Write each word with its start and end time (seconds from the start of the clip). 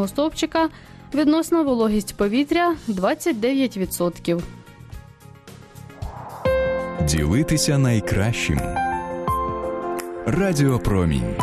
сонячного 0.00 0.08
стовпчика. 0.08 0.68
Відносна 1.14 1.62
вологість 1.62 2.16
повітря 2.16 2.76
29%. 2.88 4.42
Ділитися 7.04 7.78
найкращим. 7.78 8.60
Радіопромінь. 10.26 11.34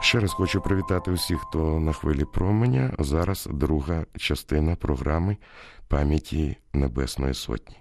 Ще 0.00 0.20
раз 0.20 0.32
хочу 0.32 0.60
привітати 0.60 1.10
усіх, 1.10 1.38
хто 1.40 1.80
на 1.80 1.92
хвилі 1.92 2.24
променя. 2.24 2.94
Зараз 2.98 3.48
друга 3.50 4.04
частина 4.16 4.76
програми 4.76 5.36
пам'яті 5.88 6.56
Небесної 6.72 7.34
Сотні. 7.34 7.76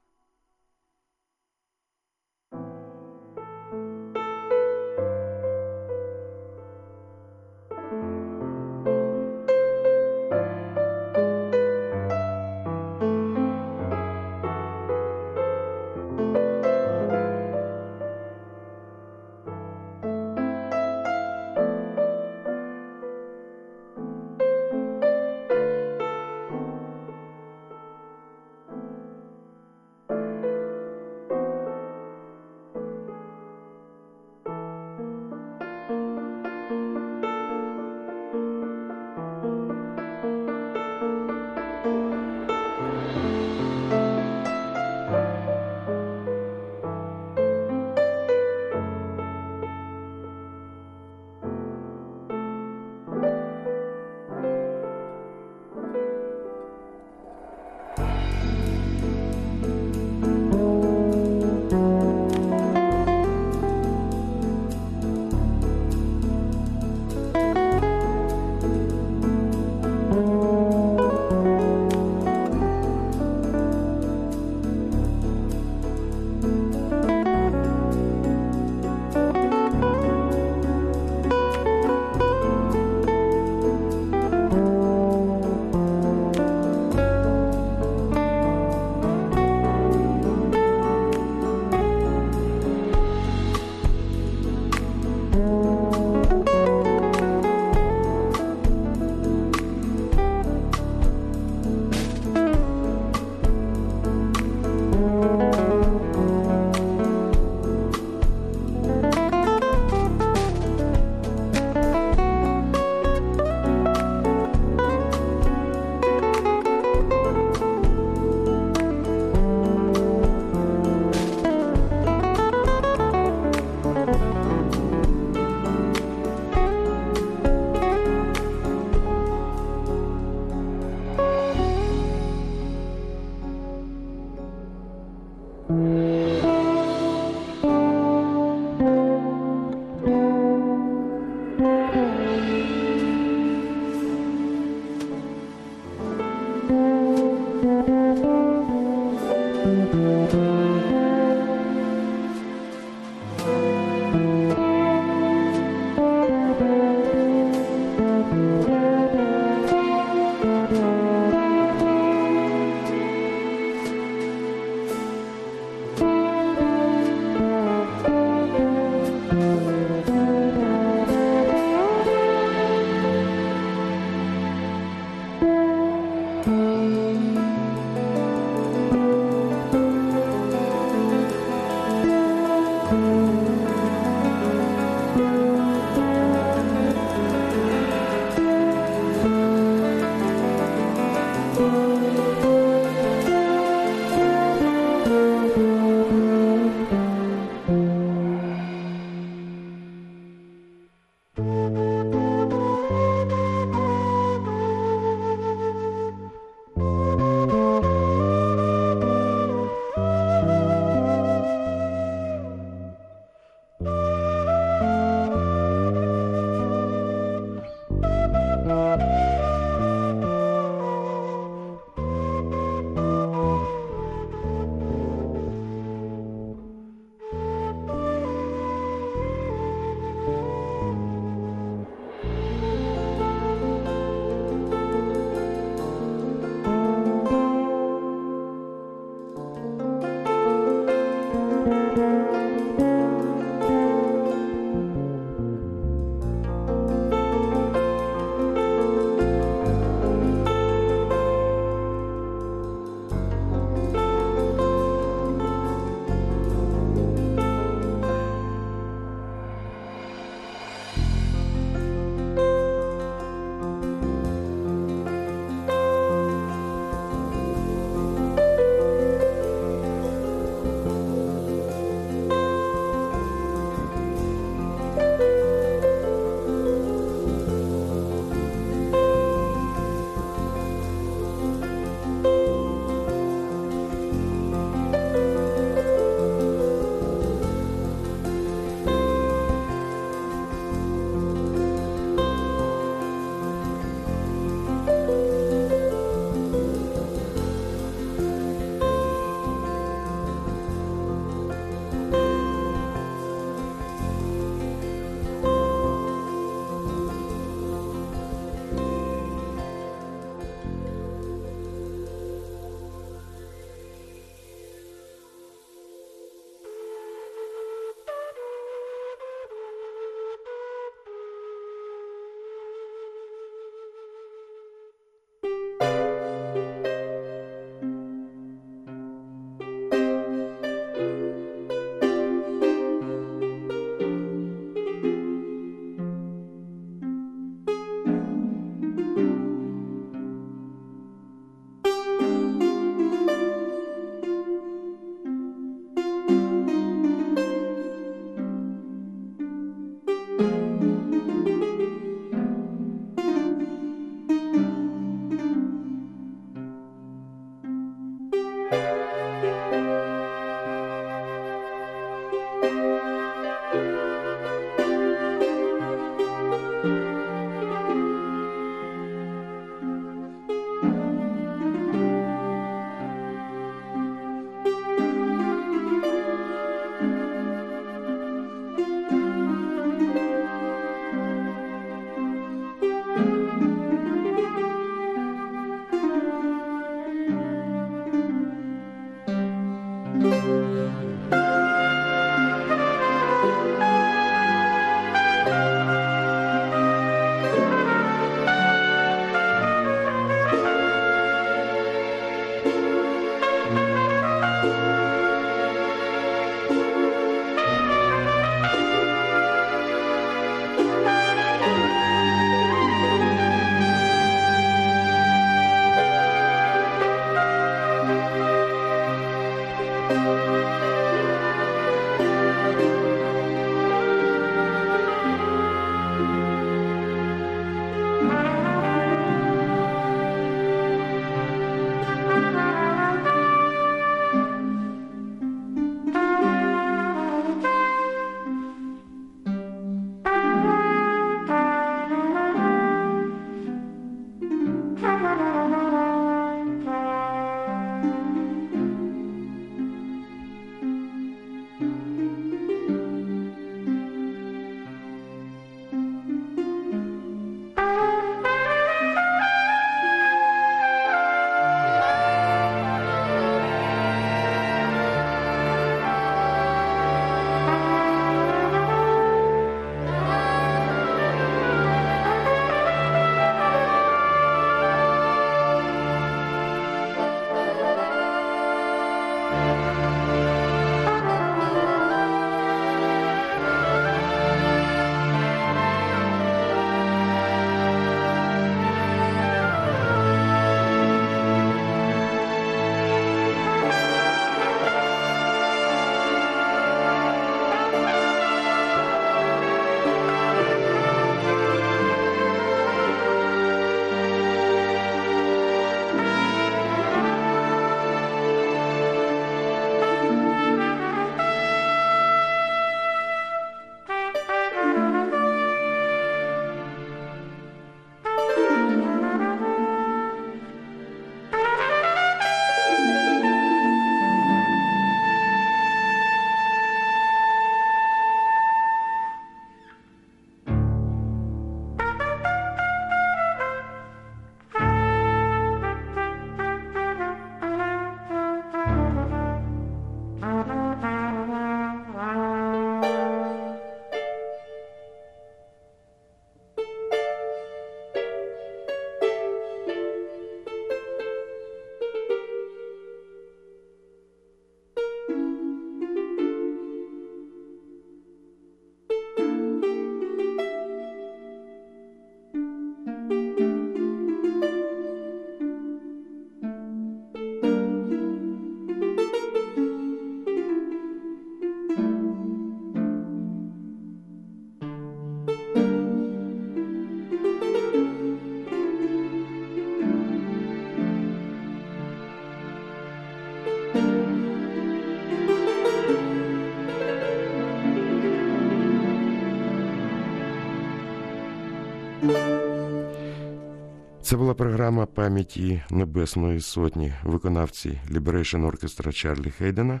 Це 594.32 594.38
була 594.38 594.54
програма 594.54 595.06
пам'яті 595.06 595.82
Небесної 595.90 596.60
Сотні, 596.60 597.12
виконавці 597.22 598.00
Liberation 598.10 598.70
Orchestra 598.70 599.12
Чарлі 599.12 599.50
Хейдена, 599.50 600.00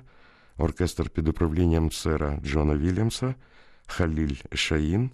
оркестр 0.56 1.10
під 1.10 1.28
управлінням 1.28 1.92
сера 1.92 2.38
Джона 2.44 2.76
Вільямса, 2.76 3.34
Халіль 3.86 4.36
Шаїн, 4.52 5.10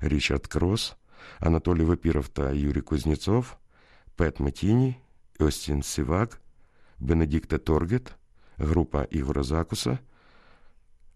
Річард 0.00 0.46
Крос, 0.46 0.96
Анатолій 1.40 1.84
Вапіров 1.84 2.28
та 2.28 2.50
Юрій 2.50 2.80
Кузнєцов, 2.80 3.56
Пет 4.14 4.40
Метіні, 4.40 4.96
Остін 5.38 5.82
Сівак, 5.82 6.40
Бенедікте 6.98 7.58
Торгет, 7.58 8.12
група 8.58 9.06
Ігора 9.10 9.42
Закуса, 9.42 9.98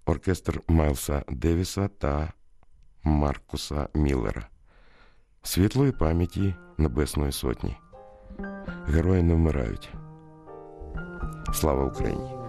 оркестр 0.07 0.61
Майлса 0.69 1.25
Девіса 1.29 1.89
та 1.89 2.33
Маркуса 3.03 3.89
Міллера. 3.95 4.49
Світлої 5.43 5.93
пам'яті 5.93 6.55
Небесної 6.79 7.33
Сотні. 7.33 7.77
Герої 8.87 9.23
не 9.23 9.35
вмирають. 9.35 9.91
Слава 11.53 11.85
Україні! 11.85 12.40